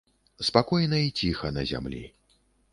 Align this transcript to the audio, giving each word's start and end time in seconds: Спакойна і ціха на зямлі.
Спакойна 0.47 0.97
і 1.09 1.11
ціха 1.19 1.53
на 1.61 1.69
зямлі. 1.73 2.03